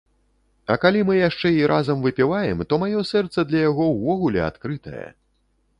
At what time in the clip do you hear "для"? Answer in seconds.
3.53-3.59